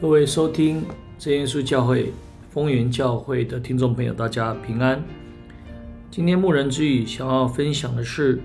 [0.00, 0.82] 各位收听
[1.18, 2.10] 真耶稣教会
[2.48, 5.04] 丰原教会的听众朋友，大家平安。
[6.10, 8.40] 今天牧人之语想要分享的是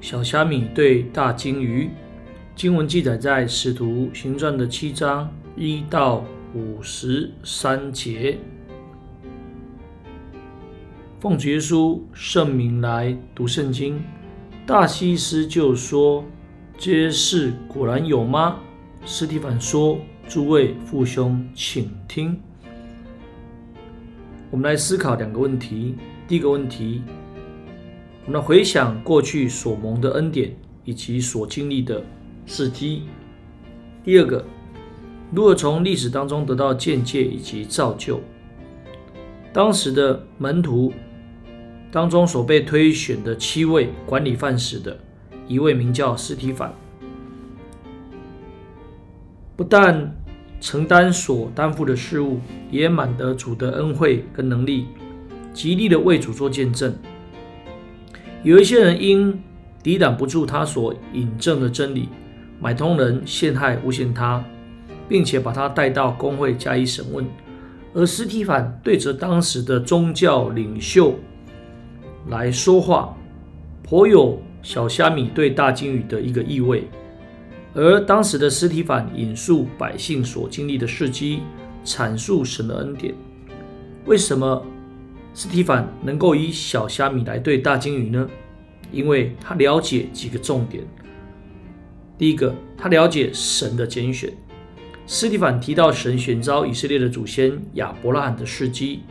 [0.00, 1.90] 小虾米对大鲸鱼。
[2.54, 6.24] 经文记载在使徒行传的七章一到
[6.54, 8.38] 五十三节。
[11.20, 14.02] 奉主耶稣圣名来读圣经。
[14.66, 16.24] 大祭司就说
[16.78, 18.56] ：“这些事果然有吗？”
[19.04, 19.98] 司提反说。
[20.28, 22.36] 诸位父兄，请听。
[24.50, 25.94] 我们来思考两个问题。
[26.26, 27.02] 第一个问题，
[28.26, 30.52] 我们回想过去所蒙的恩典
[30.84, 32.02] 以及所经历的
[32.44, 33.04] 事迹。
[34.02, 34.44] 第二个，
[35.32, 38.20] 如何从历史当中得到见解以及造就。
[39.52, 40.92] 当时的门徒
[41.92, 44.98] 当中所被推选的七位管理饭食的，
[45.46, 46.74] 一位名叫斯提凡。
[49.56, 50.14] 不但
[50.60, 54.86] 承担所担负的事务，也满得主的恩惠跟能力，
[55.52, 56.94] 极力的为主做见证。
[58.42, 59.42] 有一些人因
[59.82, 62.08] 抵挡不住他所引证的真理，
[62.60, 64.44] 买通人陷害诬陷他，
[65.08, 67.24] 并且把他带到公会加以审问。
[67.94, 71.14] 而实体反对着当时的宗教领袖
[72.28, 73.16] 来说话，
[73.82, 76.86] 颇有小虾米对大鲸鱼的一个意味。
[77.76, 81.40] 而当时的斯提凡引述百姓所经历的事迹，
[81.84, 83.14] 阐述神的恩典。
[84.06, 84.64] 为什么
[85.34, 88.26] 斯提凡能够以小虾米来对大鲸鱼呢？
[88.90, 90.82] 因为他了解几个重点。
[92.16, 94.32] 第一个，他了解神的拣选。
[95.06, 99.02] 斯提凡提到神选召以色列的祖先亚伯拉罕的事迹，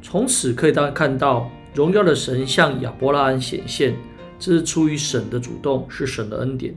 [0.00, 3.94] 从此可以当看到荣耀的神向亚伯拉罕显现，
[4.38, 6.74] 这是出于神的主动，是神的恩典。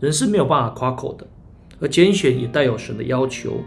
[0.00, 1.26] 人是没有办法夸口的，
[1.78, 3.60] 而拣选也带有神的要求。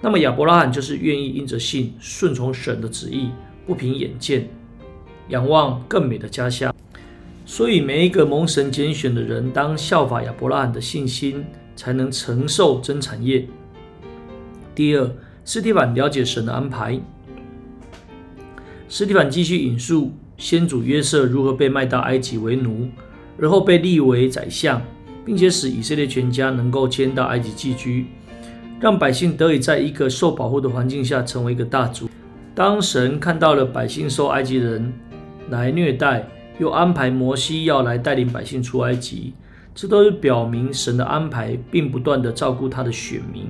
[0.00, 3.30] 那么亚伯拉罕就是愿意因着信顺从神的旨意，
[3.66, 4.48] 不凭眼见，
[5.28, 6.72] 仰望更美的家乡。
[7.44, 11.44] 所以每一个蒙神拣选的人，当效法亚伯拉罕的信心，
[11.74, 13.46] 才能承受真产业。
[14.74, 15.10] 第二，
[15.44, 17.00] 司提反了解神的安排。
[18.88, 22.88] 司提反继续引述先祖约瑟如何被卖到埃及为奴，
[23.40, 24.80] 而后被立为宰相。
[25.26, 28.06] 并且使以色列全家能够迁到埃及寄居，
[28.78, 32.08] 让百姓得以在一个受保护的环境下成为一个大族。
[32.54, 34.92] 当神看到了百姓受埃及人
[35.50, 36.24] 来虐待，
[36.60, 39.34] 又安排摩西要来带领百姓出埃及，
[39.74, 43.46] 这都是表明神的安排，并不断地照顾他的选民，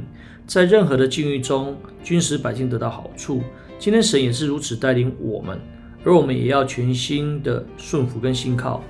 [0.46, 3.42] 在任何的境遇中均使百姓得到好处。
[3.78, 5.60] 今天神也是如此带领我们，
[6.02, 8.82] 而我们也要全心的顺服跟信靠。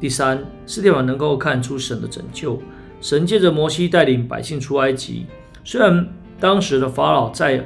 [0.00, 2.60] 第三，司提反能够看出神的拯救。
[3.02, 5.26] 神借着摩西带领百姓出埃及，
[5.62, 6.06] 虽然
[6.38, 7.64] 当时的法老在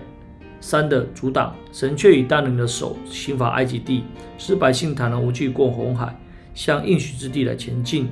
[0.60, 4.04] 三的阻挡，神却以大能的手刑罚埃及地，
[4.36, 6.18] 使百姓坦然无惧过红海，
[6.54, 8.08] 向应许之地来前进。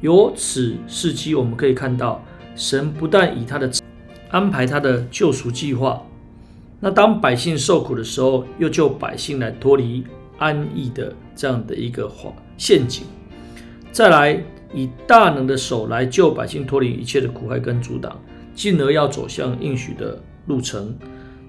[0.00, 3.70] 由此事迹，我们可以看到，神不但以他的
[4.30, 6.00] 安排他的救赎计划，
[6.78, 10.04] 那当百姓受苦的时候，又救百姓来脱离
[10.38, 12.08] 安逸的这样的一个
[12.56, 13.04] 陷阱。
[13.90, 18.20] 再来以大能的手来救百姓脱离一切的苦害跟阻挡，
[18.54, 20.94] 进而要走向应许的路程。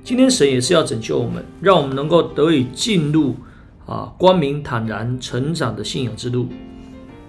[0.03, 3.35] 今天神也是要拯救我们，让我们能够得以进入
[3.85, 6.47] 啊光明坦然成长的信仰之路。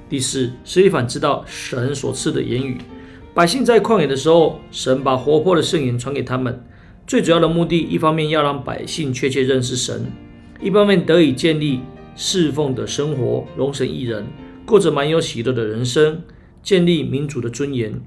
[0.09, 2.79] 第四，司提反知道神所赐的言语，
[3.35, 6.65] 百姓在旷野的时候，神把活泼的圣言传给他们，
[7.07, 10.07] 最主要的目的，一方面要让百姓确切认识神，
[10.61, 11.81] 一方面得以建立
[12.17, 14.25] 侍奉的生活，荣神益人。
[14.71, 16.23] 过着蛮有喜乐的人生，
[16.63, 18.01] 建立民主的尊严。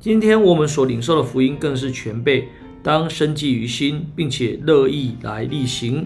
[0.00, 2.48] 今天我们所领受的福音更是全备，
[2.82, 6.04] 当深记于心，并且乐意来力行。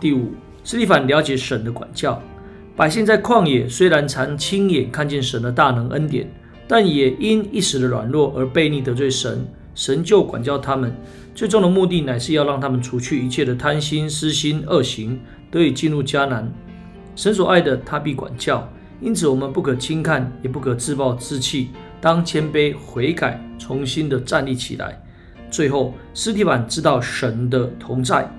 [0.00, 0.32] 第五，
[0.64, 2.20] 斯蒂凡了解神的管教。
[2.74, 6.28] 百姓在旷野虽然常亲眼看见神的大能恩典，
[6.66, 10.92] 但也因一时的软弱而悖逆得罪神，神就管教他们。
[11.32, 16.52] 最终的目的乃是要让他们除去一切的贪心、私心、恶行，得以进入迦南。
[17.14, 18.66] 神所爱的，他必管教。
[19.00, 21.70] 因此，我们不可轻看，也不可自暴自弃，
[22.00, 25.02] 当谦卑悔改，重新的站立起来。
[25.50, 28.30] 最后，斯提反知道神的同在，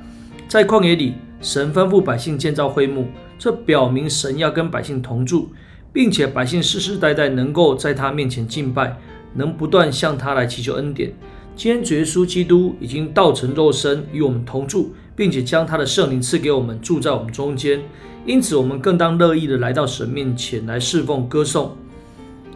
[0.47, 5.49] 在旷野里，神吩咐百姓建造会幕，这表明神要跟百姓同住，
[5.91, 8.97] 并且百姓世世代代能够在他面前敬拜，
[9.33, 11.13] 能不断向他来祈求恩典。
[11.55, 17.81] 今天，主耶稣基督已经道成肉身与我们同住，并且将他的圣灵赐给我们，住在我们中间。
[18.25, 21.75] 因此，我们更当乐意的来到神面前来侍奉、歌颂。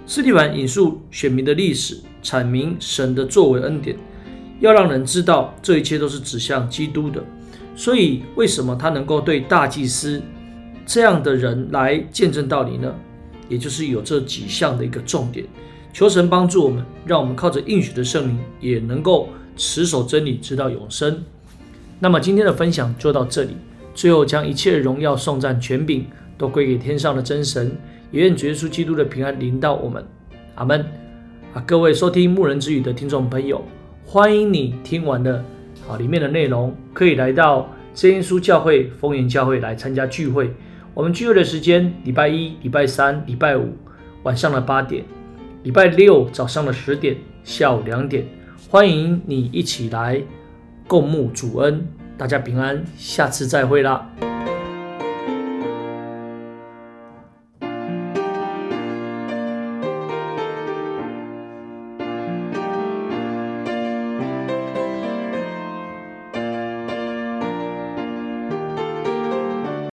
[0.06, 3.98] 斯提凡引述选民的历史，阐明神的作为恩典，
[4.62, 7.22] 要让人知道这一切都是指向基督的。
[7.76, 10.22] 所以，为什么他能够对大祭司
[10.86, 12.96] 这样的人来见证道理呢？
[13.50, 15.46] 也就是有这几项的一个重点。
[15.92, 21.24] 求神帮助我们，让我们靠着应许的圣灵，也能够持守真理，直到永生。
[22.00, 23.58] 那么今天的分享就到这里。
[23.94, 26.06] 最后，将一切荣耀、颂赞、权柄
[26.38, 27.76] 都归给天上的真神，
[28.12, 30.06] 也愿主耶稣基督的平安临到我们。
[30.54, 30.86] 阿门。
[31.54, 33.64] 啊，各位收听牧人之语的听众朋友，
[34.06, 35.44] 欢迎你听完了
[35.90, 40.54] 啊里面的内容，可以来到真耶稣教会丰原教会来参加聚会。
[40.94, 43.74] 我们聚会的时间：礼拜一、礼拜三、礼拜五
[44.22, 45.04] 晚上的八点，
[45.64, 48.24] 礼拜六早上的十点，下午两点。
[48.70, 50.22] 欢迎你一起来
[50.88, 51.86] 共沐主恩。
[52.18, 54.10] 大家平安，下次再会啦。